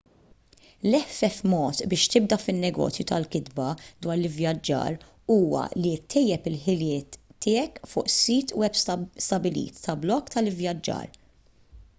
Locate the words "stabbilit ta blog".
8.85-10.35